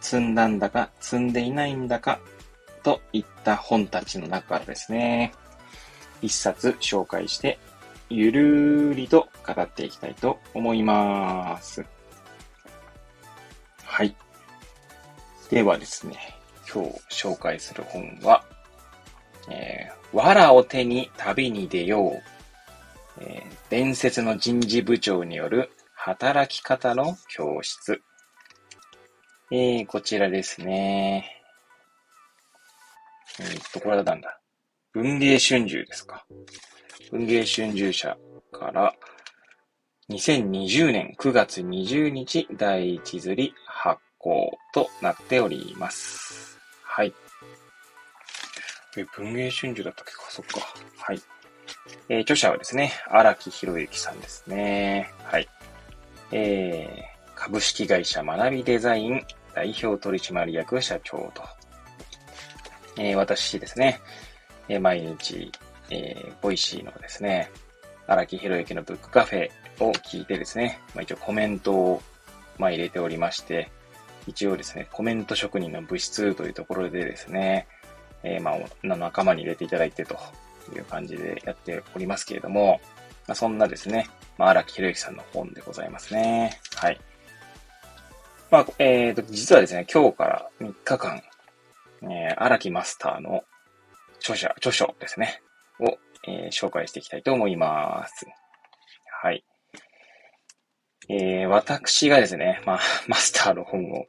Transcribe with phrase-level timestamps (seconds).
[0.00, 2.20] 積んだんだか積んでいないんだか、
[2.82, 5.32] といった本たちの中からですね、
[6.22, 7.58] 一冊紹介して
[8.08, 11.84] ゆるーりと語っていきたいと思います。
[13.84, 14.14] はい。
[15.50, 16.16] ではですね、
[16.72, 18.44] 今日紹介する本は、
[19.50, 22.22] えー、藁を手に旅に出よう。
[23.20, 28.02] えー伝説の人事部長による働き方の教室。
[29.52, 31.42] えー、こちらですね。
[33.40, 34.38] えーっと、これはなんだ？
[34.92, 36.24] 文芸春秋ですか。
[37.10, 38.16] 文芸春秋社
[38.52, 38.94] から
[40.08, 46.58] 2020年9月20日第一釣り発行となっております。
[46.84, 47.12] はい。
[48.96, 50.12] え、文芸春秋だったっけ？
[50.12, 50.60] か、そっか。
[50.98, 51.20] はい。
[52.08, 55.12] えー著者はですね、荒木博行さんですね。
[55.24, 55.48] はい。
[56.32, 61.42] えー、株式会社学びデザイン代表取締役社長と。
[62.96, 64.00] えー私ですね、
[64.68, 65.50] えー毎日、
[65.90, 67.50] えー、 Voicy のですね、
[68.06, 72.02] 荒木博行のブックカフェを聞いてですね、まあ、一応コメントを、
[72.58, 73.70] まあ、入れておりまして、
[74.26, 77.66] 一応ですね、コメント職人の物質というところでですね、
[78.22, 80.16] えーまあ、仲間に入れていただいてと
[80.74, 82.80] いう感じでやっておりますけれども、
[83.26, 86.58] まあ、そんなですね、まあ、荒木博之さんの本でございますね。
[86.74, 87.00] はい。
[88.50, 91.22] まあ、えーと、実はですね、今日から3日間、
[92.02, 93.44] えー荒木マスターの
[94.18, 95.40] 著者、著書ですね、
[95.78, 98.26] を、えー紹介していきたいと思います。
[99.22, 99.44] はい。
[101.08, 104.06] えー私がですね、まあ、マスターの本を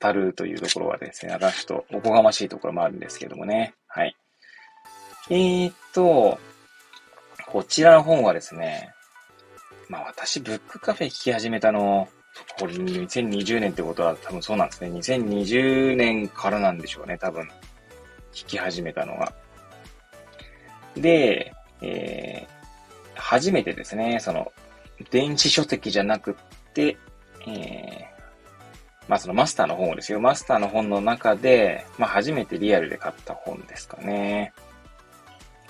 [0.00, 3.74] 語るというところはですね、あらちょっとおこがましいところもあるんですけどもね。
[3.88, 4.16] はい。
[5.30, 6.38] えーっと、
[7.48, 8.94] こちらの本はですね、
[9.88, 12.08] まあ私、ブックカフェ聞き始めたの、
[12.58, 14.90] これ2020年ってことは多分そうなんですね。
[14.90, 17.48] 2020年からなんでしょうね、多分。
[18.32, 19.32] 聞き始めたのが。
[20.96, 22.52] で、えー
[23.14, 24.52] 初めてですね、その、
[25.10, 26.34] 電子書籍じゃなくっ
[26.74, 26.96] て、
[27.46, 28.12] えー
[29.08, 30.20] まあそのマスターの本をですよ。
[30.20, 34.52] マスターの本の中で、まあ初めてリアルで買った本ですかね。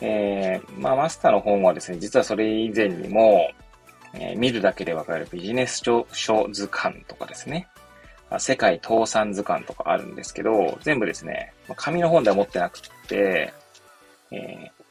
[0.01, 3.51] えーまあマスターの本はですね、実はそれ以前にも、
[4.15, 7.69] えー見るだけでわかるビジネス書書図鑑とかですね。
[8.39, 13.53] 世界倒産図鑑とかあるんですけど、全部ですね、紙の本では持ってなくて、
[14.31, 14.83] えー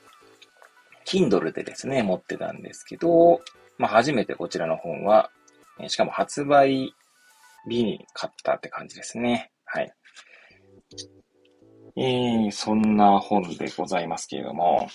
[1.04, 3.42] Kindle でですね、持ってたんですけど、
[3.78, 5.30] まあ初めてこちらの本は、
[5.88, 6.94] しかも発売
[7.68, 9.52] 日に買ったって感じですね。
[9.66, 9.92] はい。
[11.98, 14.88] えー、そんな本でございますけれども、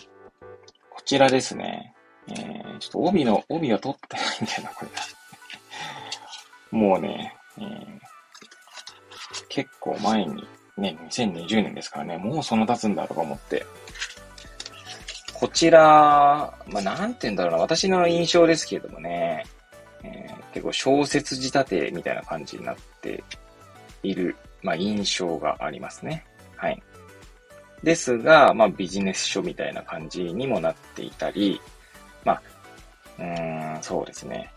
[0.91, 1.95] こちらですね。
[2.29, 4.85] えー、ちょっと帯の、帯は取ってないんだよな、こ
[6.73, 6.79] れ。
[6.79, 8.07] もうね、えー
[9.49, 13.65] 結構前に、ね、2020年ですからね、もうそんな経つんだとか思って。
[15.33, 19.45] こちら、まあ、なんて言うんだろうな、私の印象ですけれどもね、
[20.03, 23.23] えー結構小説仕立てみたいな感じになって
[24.03, 26.25] いる、まあ、印象がありますね。
[26.57, 26.83] はい。
[27.83, 31.61] ですが、まあ、ビジネス書みたいな感じにもなっていたり、
[32.27, 32.43] まあ、
[33.19, 34.53] うーん、そうですね。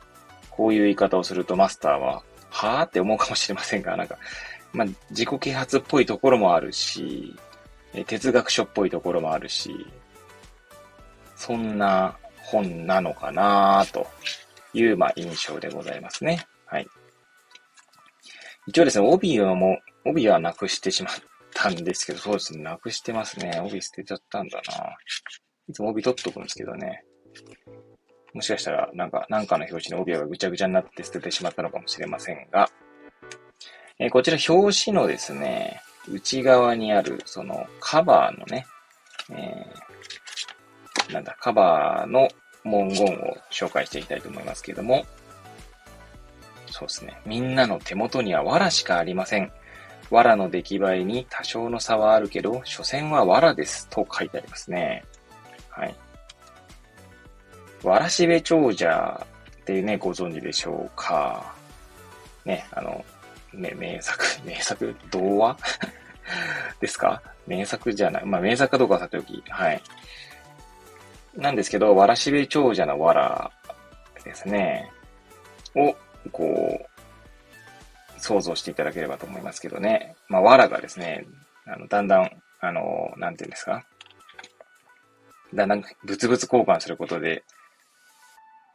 [0.49, 4.17] こういう言い方をするとマスターは、はぁって思うかもしれませんが、なんか、
[4.73, 7.35] まあ、自己啓発っぽいところもあるし、
[8.07, 9.85] 哲学書っぽいところもあるし、
[11.35, 14.07] そんな本なのかなと
[14.73, 16.45] いう、まあ、印象でございますね。
[16.65, 16.87] はい。
[18.67, 21.13] 一応ですね、帯はもう、帯はなくしてしまっ
[21.53, 23.61] たんですけど、そうですね、なくしてますね。
[23.63, 24.95] 帯捨てちゃったんだな。
[25.67, 27.03] いつも帯取っとくんですけどね。
[28.33, 32.69] もしかしたら、なんか、なんかの表紙の帯がぐちゃぐちゃになって捨ててしまったのかもしれませんが、
[33.97, 38.65] えーこちら表紙のですね、内側にある、その、カバーのね、
[39.31, 42.29] えーなんだ、カバーの
[42.63, 45.05] 文言を紹介していきたいと思いますけれども、
[46.67, 47.19] そうですね。
[47.25, 49.51] みんなの手元には藁しかありません。
[50.11, 53.87] 藁の出来栄えに多少の差はあるけど、所詮は藁です。
[53.89, 55.03] と書いてありますね。
[55.69, 55.95] はい。
[57.83, 59.25] わらしべ長者
[59.61, 61.53] ってね、ご存知でしょうか。
[62.45, 63.03] ね、あの、
[63.53, 65.57] ね、名作、 名作、童話？
[66.81, 67.21] ですか？
[67.47, 68.25] 名作じゃない。
[68.25, 69.43] まあ、名作かどうかはさておき。
[69.49, 69.81] はい。
[71.35, 73.51] なんですけど、わらしべ長者のわら
[74.23, 74.91] ですね。
[75.75, 75.95] を、
[76.31, 80.15] こう、想像していただければと思いますけどね。
[80.27, 81.25] まあ、わらがですね、
[81.65, 83.85] あの、だんだん、あの、なんていうんですか？
[85.53, 87.43] だんだん物々交換することで、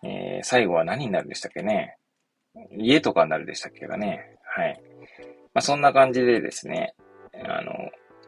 [0.04, 1.96] えー、最後は何になるでしたっけね。
[2.76, 4.38] 家とかになるでしたっけかね。
[4.56, 4.80] はい。
[5.54, 6.94] まあ、そんな感じでですね、
[7.44, 7.72] あの、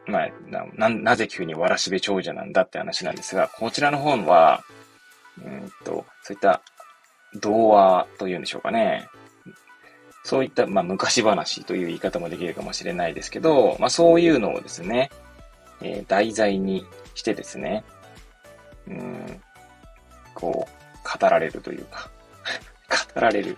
[0.07, 0.29] まあ、
[0.75, 4.63] な、なぜ急にわらしべ長者なんだって話なんですが、こちらの本は、
[5.37, 6.61] うんと、そういった
[7.35, 9.07] 童話というんでしょうかね。
[10.23, 15.09] そういった、まあ、昔話という言い方もできるかもしれないですけど、まあ、そういうのをですね、
[15.81, 16.85] えー、題材に
[17.15, 17.83] してですね、
[18.87, 19.41] うん、
[20.33, 20.76] こう、
[21.19, 22.09] 語られるというか
[23.15, 23.57] 語られる。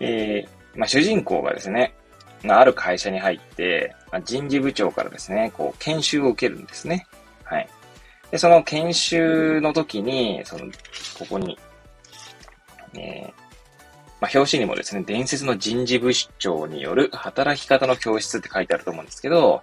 [0.00, 1.94] えー、まあ、主人公がですね、
[2.42, 7.06] まあ、ある会社に入って、まあ、人事部長からですね、こう、研修を受けるんですね。
[7.44, 7.68] はい。
[8.30, 10.66] で、その研修の時に、その、
[11.18, 11.58] ここに、
[12.94, 13.32] えー、
[14.20, 19.62] まあ、表紙にもですね、伝説の人事部長による働き方の教室って書いてあると思うんですけど、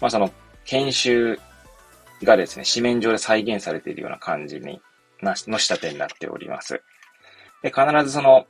[0.00, 0.30] まあ、その、
[0.64, 1.40] 研修
[2.22, 4.80] がですね、紙面上で再現されているような感じに、
[5.22, 6.82] な、の仕立てになっております。
[7.62, 8.46] で、必ずその、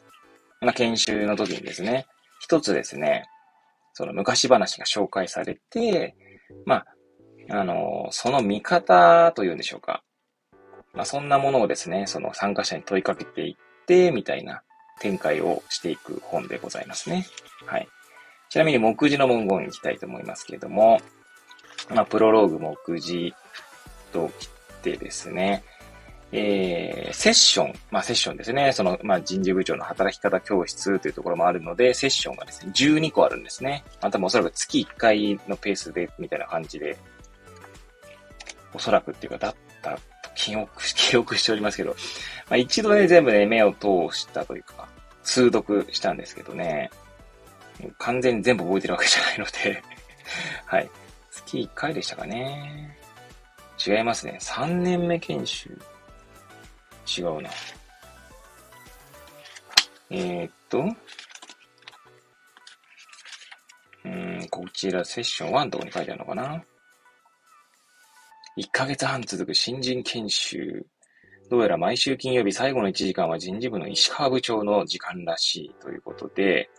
[0.60, 2.06] まあ、研修の時にですね、
[2.40, 3.28] 一つですね、
[3.94, 6.16] その昔話が紹介されて、
[6.64, 6.86] まあ、
[7.50, 10.02] あの、その見方というんでしょうか。
[10.94, 14.62] まあ、そんなものをですね、その参加者に問いかけていって、みたいな
[15.00, 17.26] 展開をしていく本でございますね。
[17.66, 17.88] はい。
[18.48, 21.00] ちなみに目次の文言に行きたいと思いますけれども、
[21.90, 23.34] まあ、プロローグ目次
[24.12, 25.64] と切ってですね、
[26.34, 28.73] えー、セッション、まあセッションですね。
[28.73, 33.84] その、まあ人事部長の働き方教室というところもあるので、セッションがですね、12個あるんですね。
[34.00, 36.96] またもおそらく月1回のペースで、みたいな感じで、
[38.73, 40.00] おそらくっていうか、だったと
[40.34, 44.88] 記憶、 記憶しておりますけど、まあ一度ね、全部ね、目を通したというか、
[45.23, 46.90] 通読したんですけどね、
[47.99, 49.82] 完全に全部覚えてるわけじゃないので
[50.67, 50.90] はい。
[51.31, 52.96] 月1回でしたかね。
[53.85, 54.38] 違いますね。
[54.40, 55.76] 3年目研修。
[57.19, 57.50] 違うな。
[60.11, 60.85] えー、っと、
[64.05, 66.62] うん、こちらセッション1のとこに書いてあるのかな
[68.59, 70.87] ?1 ヶ月半続く新人研修。
[71.50, 76.70] どうやら毎週金曜日最後の1時間は人事部の石川部長の時間らしいということで、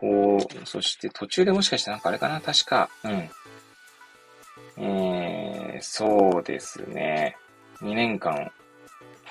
[0.00, 4.84] こう、そして途中でもしかしてなんかあれかな確か、うん。
[4.84, 7.36] えー、そうですね。
[7.80, 8.50] 2年間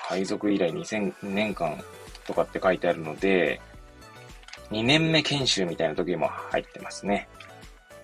[0.02, 1.78] 配属以来2000年間
[2.26, 3.60] とかって書いてあるので、
[4.70, 7.28] 2年目研修みたいな時も入ってますね。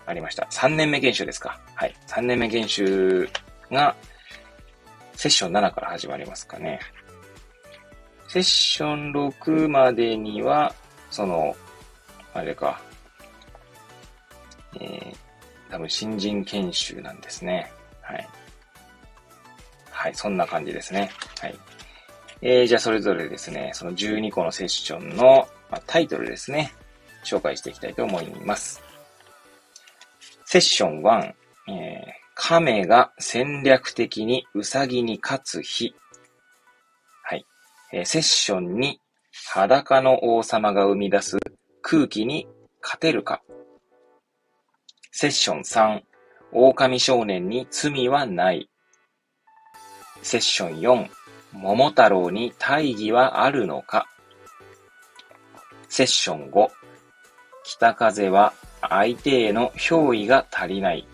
[0.06, 0.49] ありました。
[0.50, 1.61] 3年目研修ですか。
[1.75, 1.95] はい。
[2.06, 3.29] 3年目研修
[3.71, 3.95] が、
[5.15, 6.81] セッション7から始まりますかね。
[8.29, 10.75] セッション6までには、
[11.11, 11.56] その、
[12.35, 12.81] あれか、
[14.81, 15.17] えー、
[15.71, 17.71] 多分新人研修なんですね。
[18.00, 18.29] はい。
[19.91, 21.11] はい、そんな感じですね。
[21.41, 21.59] はい。
[22.40, 26.73] えー、じゃあそれぞれですね、その12個のセッションの、まあ、タイトルですね、
[27.25, 28.81] 紹介していきたいと思います。
[30.44, 31.35] セッション1、
[31.68, 35.95] えー、亀が戦略的にウサギに勝つ日。
[37.25, 37.45] はい。
[37.92, 38.95] えー、セッション2、
[39.52, 41.38] 裸の王様が生み出す
[41.83, 42.47] 空気に
[42.80, 43.42] 勝てるか。
[45.11, 46.02] セッション3、
[46.52, 48.71] 狼少年に罪はない。
[50.23, 51.18] セッション4、
[51.52, 54.07] 桃太郎に大義はあるのか？
[55.88, 56.69] セッション5
[57.64, 61.07] 北風は相手への憑依が足りない。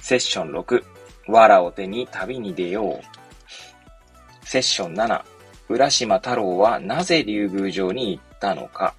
[0.00, 0.84] セッション6
[1.28, 4.46] 藁を手に旅に出よう。
[4.46, 5.22] セッション7
[5.68, 8.94] 浦島太郎はなぜ竜宮城に行ったのか？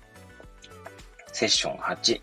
[1.31, 2.21] セッション8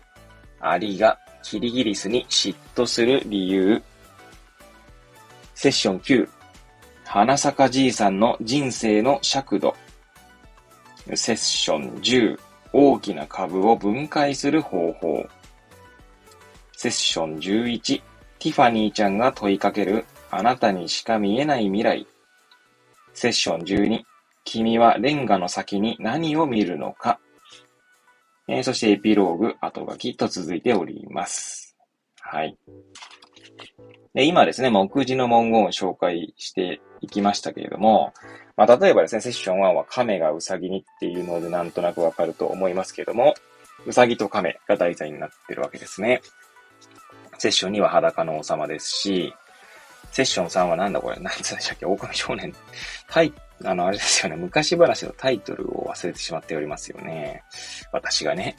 [0.59, 3.81] アリがキリギリスに嫉妬する理由。
[5.55, 6.27] セッション9
[7.05, 9.75] 花坂じいさんの人生の尺度。
[11.15, 12.39] セッション10、
[12.71, 15.25] 大きな株を分解する方法。
[16.75, 18.01] セッション11、
[18.39, 22.07] ティファニーちゃんが問いかける、あなたにしか見えない未来。
[23.13, 24.03] セッション12、
[24.45, 27.19] 君はレンガの先に何を見るのか。
[28.47, 31.77] えー、そしてエピローグ、後書きと続いております。
[32.19, 32.57] はい。
[34.13, 38.13] で、今ですね、目次の文言を紹介していきましたけれども、
[38.55, 43.33] まあ、例えばですね、セッション1は亀がウサギにっていうのでなんとなくわかると思いますけれども、
[43.85, 46.21] うさぎと亀が題材になってるわけですね。
[47.39, 49.33] セッション2は裸の王様ですし、
[50.11, 52.53] セッション3はなんだこれ、なんつうんでしたっけ、狼少年。
[53.09, 53.33] タイ、
[53.65, 57.43] あの、あれですよね、昔話のタイトルを忘れてしまっておりますよね。
[57.91, 58.55] 私がね。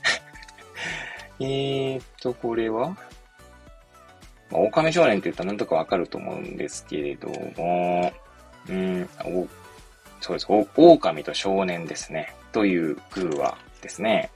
[1.38, 2.96] えーっと、これは？
[4.50, 8.12] まあ、狼少年って言ったらなんとかわかると思うんですけれども、
[8.68, 9.46] うん、お、
[10.20, 10.46] そうです。
[10.48, 12.34] お、狼と少年ですね。
[12.52, 14.30] という偶話ですね。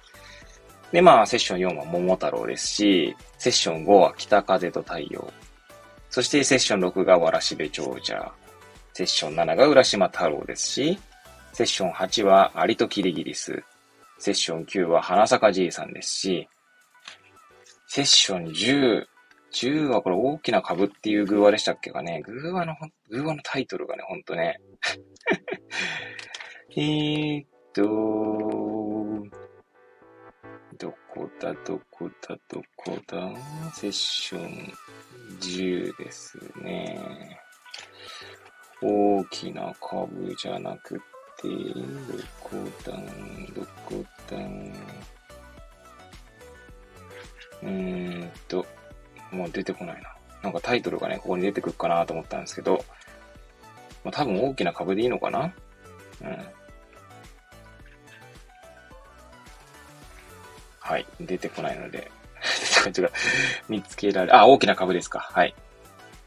[0.92, 5.32] で、まあ、セッション4は桃太郎ですし、セッション5は北風と太陽。
[6.10, 8.32] そしてセッション6がわらしべ長者。
[8.94, 10.98] セッション7が浦島太郎ですし、
[11.52, 13.62] セッション8はアリとキリギリス。
[14.18, 16.48] セッション9は花坂じいさんですし、
[17.86, 19.06] セッション10、
[19.52, 22.22] 10はこれ大きな株っていう偶話でしたっけかね。
[22.24, 22.74] 偶話の、
[23.10, 24.60] 偶話のタイトルがね、ほんとね。
[26.76, 27.82] えーっと、
[30.78, 33.30] どこだ、どこだ、どこだ、
[33.74, 34.72] セッション
[35.40, 37.40] 10ですね。
[38.80, 41.00] 大きな株じゃなく
[41.40, 41.52] て、ど
[42.40, 42.50] こ
[42.84, 42.92] だ、
[43.54, 44.36] どこだ、
[47.62, 47.97] うーん、
[49.52, 50.14] 出てこないな。
[50.42, 52.84] なんかタイトルがね、ここに出てくるかなと思ったんですけど、
[54.04, 55.52] まあ、多分大きな株でいいのかな？
[56.22, 56.46] うん。
[60.80, 61.06] はい。
[61.20, 62.10] 出てこないので、
[62.96, 63.10] 違う。
[63.68, 65.28] 見つけられ、あ、大きな株ですか。
[65.32, 65.54] はい。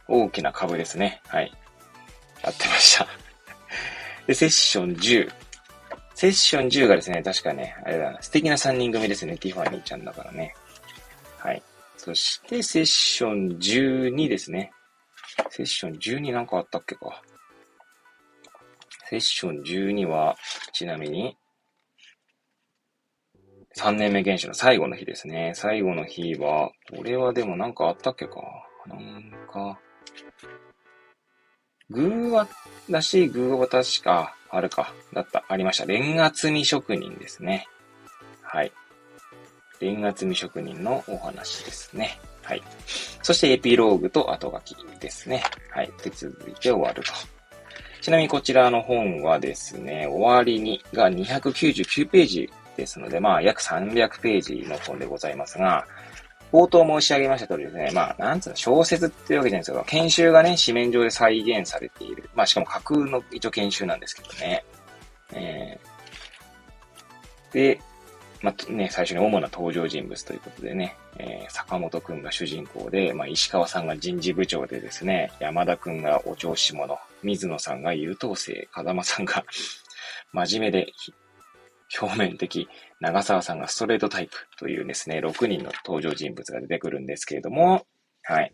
[0.08, 1.22] 大きな株ですね。
[1.28, 1.52] はい。
[2.44, 3.08] やってました
[4.28, 5.32] で、セッション10。
[6.16, 9.38] セッション10がですね、確かね、あれだな、素敵な3人組ですね。
[9.38, 10.54] ティファニーちゃんだからね。
[11.40, 11.64] はい。
[12.04, 14.72] そして、セッション12ですね。
[15.52, 17.22] セッション12なんかあったっけか。
[19.08, 20.36] セッション12は、
[20.74, 21.38] ちなみに、
[23.78, 25.52] 3年目原始の最後の日ですね。
[25.54, 28.42] 最後の日は、これはでもなんかあったっけか。
[28.88, 29.80] なんか、
[31.92, 32.48] 偶話
[32.90, 34.92] らしい偶話確か、あるか。
[35.14, 35.46] だった。
[35.48, 35.86] ありました。
[35.86, 37.68] レンガ積み職人ですね。
[38.42, 38.72] はい。
[39.82, 42.20] レンガ積み職人のお話ですね。
[42.44, 42.64] はい。
[43.24, 45.44] そしてエピローグと後書きですね。
[45.72, 45.92] はい。
[46.04, 47.12] で、続いて終わると。
[48.02, 55.86] ちなみにこちらの本はですね、終わりにが299ページですので、まあ、約300ページの本でございますが、
[56.52, 62.30] 冒頭申し上げました通りですね、まあ、なんつうの、小説っていうわけじゃないんですけど、研修がね、紙面上で再現されている。
[62.36, 64.66] まあ、しかも架空の一応研修なんですけどね。
[65.34, 67.80] えー、で、
[68.42, 79.46] まあ、ね、最初に主な登場人物ということでね、えー、坂本くんが主人公で、まあ、石川さんが人事部長でですね、山田くんがお調子者、水野さんが優等生、風間さんが
[80.34, 80.92] 真面目で
[82.00, 82.68] 表面的、
[83.00, 87.86] 長澤さんがストレートタイプというですね、6人の登場人物が出てくるんですけれども、
[88.24, 88.52] はい。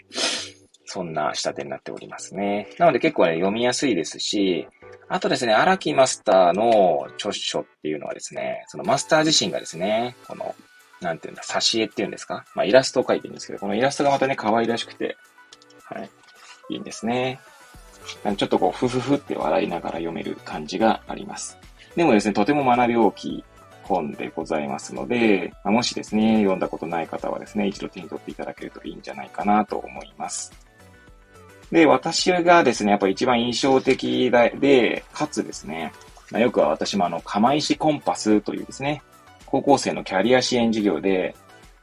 [0.86, 2.70] そんな仕立てになっておりますね。
[2.78, 4.68] なので結構ね、読みやすいですし、
[5.10, 10.54] あとですね、荒木マスターの著書っていうのはですね、そのマスター自身がですね、この、
[11.00, 12.44] なんていうんだ、挿絵っていうんですか？
[12.56, 15.16] まあイラストを描いてるんですけど、このイラストがまたね、可愛らしくて、
[15.86, 16.10] はい、
[16.70, 17.40] いいんですね。
[18.38, 21.58] ちょっとこう、ふふふって笑いながら読める感じがあります。
[21.96, 23.44] でもですね、とても学び大きい
[23.84, 30.52] 本でございますので、もしですね、読んだことない方はですね、一度手に取っていただけるといいんじゃないかなと思います。
[31.72, 35.92] で、私がですね、やっぱ一番印象的で、かつですね、
[36.32, 39.02] まあ、よくは私もあの、釜石コンパスというですね、
[39.46, 41.36] 高校生のキャリア支援事業で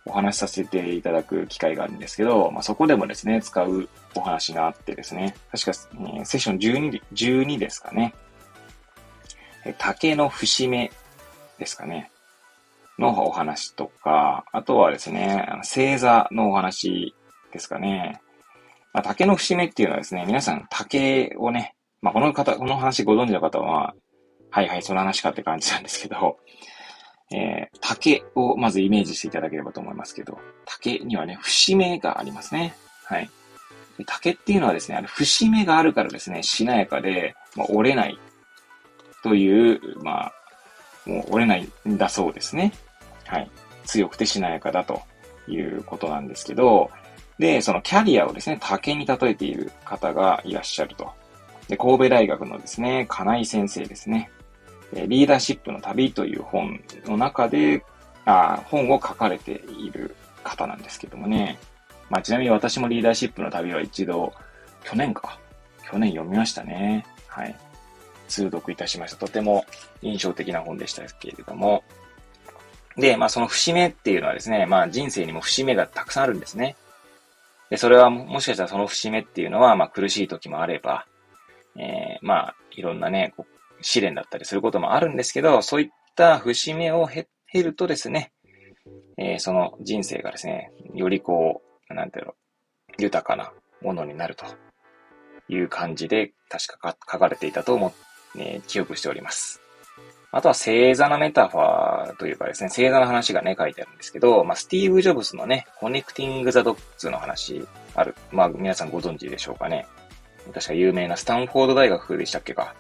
[0.07, 8.15] お話しさせていただく機会があるんですけど、まあ、そこでもですね、使うお話があってですね、確か、えー、セッション12、12ですかね。
[9.79, 10.93] 竹の節目
[11.59, 12.11] ですかね。
[12.99, 17.15] のお話とか、あとはですね、星座のお話
[17.53, 18.21] ですかね。
[18.95, 23.95] まあ、竹の節目っていうのはですね、皆さん竹をね、まあ、この方、この話ご存知の方は、
[24.51, 26.39] はいはい、その話かって感じなんですけど、
[27.33, 32.77] えー、竹をまずイメージしていただければと思いますけど、竹にはね、節目がありますね。
[33.05, 33.29] はい。
[34.07, 38.17] 竹っていうのはですね、あの節目があるからですね、しなやかで、まあ、折れない
[39.25, 40.33] という、まあ、
[41.05, 42.73] もう折れないんだそうですね。
[43.27, 43.51] はい。
[43.87, 45.03] 強くてしなやかだと
[45.49, 46.91] いうことなんですけど、
[47.39, 51.11] で、そのキャリアをですね、竹に例えている方がいらっしゃると。
[51.69, 54.31] で、神戸大学のですね、金井先生ですね。
[54.93, 57.85] リーダーシップの旅という本の中で、
[58.27, 61.59] あ本を書かれている方なんですけどもね。
[62.09, 64.33] まあ、ちなみに私もリーダーシップの旅は一度、
[64.85, 65.39] 去年か。
[65.91, 67.05] 去年読みましたね。
[67.27, 67.55] はい。
[68.29, 69.19] 通読いたしました。
[69.19, 69.65] とても
[70.03, 71.83] 印象的な本でしたけれども、
[72.97, 76.77] で、まあその節目っていうのはですね、まあ人生にも節目がたくさんあるんですね。
[77.71, 81.07] で、それはもしかしたらその節目っていうのは、まあ苦しい時もあれば、
[81.77, 83.35] えー、まあいろんなね、
[83.81, 87.27] 試練だったりすることもあるんですけど、そういった節目を経
[87.63, 88.33] るとですね、
[89.17, 92.35] えー、その人生がですね、よりこう、なんていうの、
[92.99, 93.53] 豊かな
[93.83, 94.47] ものになると
[95.49, 97.97] いう感じで、確か書かれていたと思って、
[98.37, 99.64] えー、記憶しております。
[100.37, 107.65] あとは星座のメタファーというかですね、星座の話がね、書いてあるんですけど、まあ、スティーブ・ジョブズのね、 connecting the dots の話
[107.95, 108.17] ある。
[108.33, 109.87] まあ、皆さんご存知でしょうかね。
[110.53, 112.75] 確か有名なスタンフォード大学でしたっけか。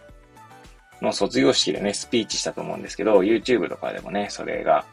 [1.01, 4.85] の卒業式でね、スピーチしたと思うんですけど、YouTube とかでもね、それが、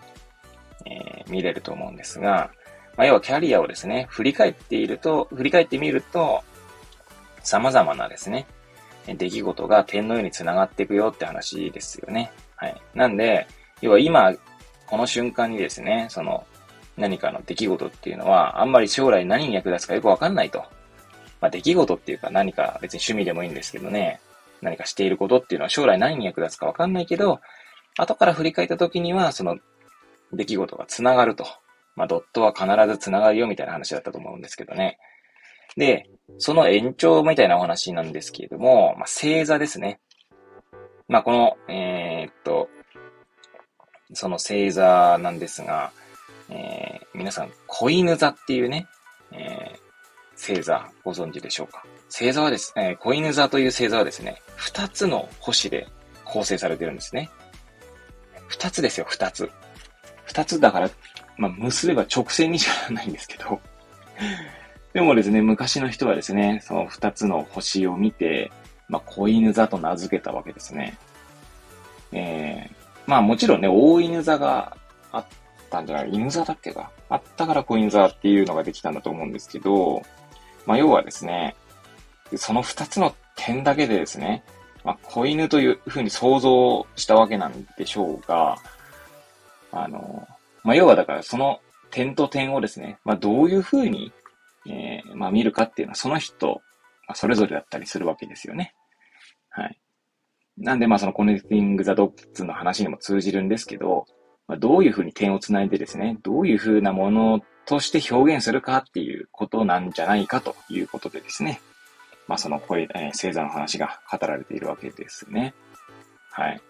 [0.85, 2.51] えー、見れると思うんですが、
[2.95, 6.43] まあ、要はキャリアをですね、振り返っていると、振り返ってみると、
[7.41, 8.45] 様々なですね、
[9.07, 12.31] 出来事が点のように繋がっていくよって話ですよね。
[12.61, 12.81] はい。
[12.93, 13.47] なんで、
[13.81, 14.33] 要は今、
[14.85, 16.45] この瞬間にですね、その、
[16.95, 20.59] 何かの出来事っていうのは、あんまり将来何に役立つかよくわかんないと。
[21.39, 24.21] まあ、出来事っていうか何か別に趣味でもいいんですけどね、
[24.61, 27.41] 何かしていることっていうのは将来何に役立つかわかんないけど、
[27.97, 29.57] 後から振り返った時には、その
[30.31, 31.45] 出来事が繋がると。
[31.95, 34.99] まあ、ドットは必ず繋がるよみたいな話だったと思うんですけどね。
[35.75, 39.99] で、その延長みたいなお話なんですけれども、まあ、星座ですね。
[41.11, 42.69] まあ、この、えー、っと、
[44.13, 45.91] その星座なんですが、
[46.49, 48.87] えー、皆さん、子犬座っていうね、
[49.33, 51.83] えー、星座ご存知でしょうか？
[52.09, 55.89] 星座はですね、子犬座という星座はですね、二つの星で
[56.23, 57.29] 構成されてるんですね。
[58.47, 59.51] 二つですよ、二つ。
[60.23, 60.89] 二つだから、
[61.35, 63.59] まあ、結べば直線にしかないんですけど
[64.93, 68.49] でもですね、昔の人はですね、その二つの星を見て、
[68.91, 70.97] まあ、子犬座と名付けたわけですね。
[72.11, 72.75] えー、
[73.07, 74.77] まあもちろんね、大犬座が
[75.11, 75.25] あっ
[75.69, 80.03] たんじゃない犬座だっけかあったから子犬座っていうのができたんだと思うんですけど、
[80.65, 81.55] まあ要はですね、
[82.35, 84.43] その二つの点だけでですね、
[84.83, 88.57] まあ、子犬というふうに想像したわけなんでしょうが、
[89.71, 90.27] あの、
[90.63, 91.59] まあ、要はだからその
[91.91, 94.11] 点と点をですね、まあ、どういうふうに、
[94.67, 96.61] えー、まあ、見るかっていうのはその人、
[97.07, 98.73] まあ、それぞれだったりするわけですよね。
[99.51, 99.77] はい。
[100.57, 104.05] なんで、まあ、そのコネクティング・ザ・ドッツの話にも通じるんですけど、
[104.47, 111.61] まあ、どういうふうに点をつないでですね、どういうふうなものとして表現するかっていうことなんじゃないかということでですね、
[112.27, 115.53] まあ、その声、えー、星座の話が語られているわけですね。
[116.31, 116.61] はい。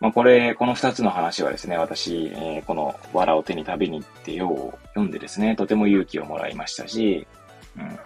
[0.00, 7.26] まあ、これ、この二つの話はですね、私、えー、この、藁を手に旅に行ってよを読んでですね、とても勇気をもらいましたし、
[7.76, 7.98] うん。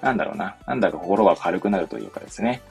[0.00, 0.56] なんだろうな。
[0.66, 2.62] なんだか心が軽くなるというかですね。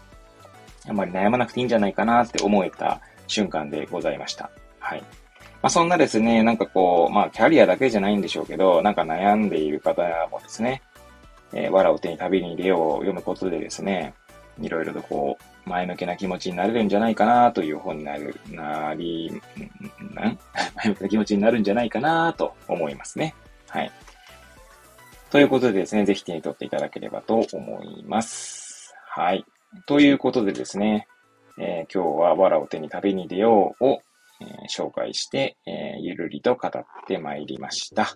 [0.87, 4.49] あんまり悩まなくていいんじゃないかなって思えた瞬間でございました。
[4.79, 5.01] はい。
[5.61, 10.81] まあ、そんなですね、なんかこう、まあ、キャリアだけじゃないんでしょうけど、なんか悩んでいる方もですね、
[11.53, 14.13] えー、藁を手に旅に出ようを読むことでですね、
[14.59, 19.41] いろいろとこう、前向きな気持ちになれるんじゃないかなという本になる、なり、ん
[20.13, 20.37] 前
[20.89, 23.33] 向きな気持ちになるんじゃないかなと思いますね。
[23.69, 23.91] はい。
[25.31, 28.93] ということでですね、ぜひ手に取っていただければと思います。
[29.07, 29.45] はい。
[29.85, 31.07] ということでですね、
[31.57, 34.01] えー、今日は藁を手に旅に出ようを、
[34.41, 36.71] えー、紹介して、えー、ゆるりと語っ
[37.07, 38.15] てまいりました。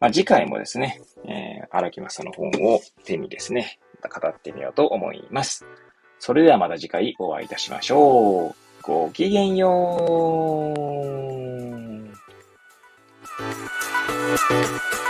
[0.00, 5.66] まあ、次回もですね、えー、荒木正の本を手にですね、ま語ってみようと思います。
[6.18, 8.54] それではまた次回お会いいたしましょう。
[8.82, 10.74] ごきげんよ
[15.02, 15.05] う。